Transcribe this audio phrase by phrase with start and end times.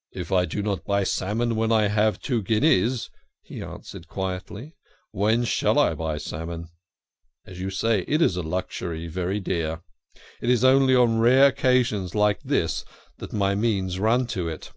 [0.22, 3.10] "If I do not buy salmon when I have two guineas,"
[3.42, 4.74] he answered quietly,"
[5.12, 6.66] when shall I buy salmon?
[7.46, 9.82] As you say, it is a luxury; very dear.
[10.42, 12.84] It is only on rare occasions like this
[13.18, 14.72] that my means run to it."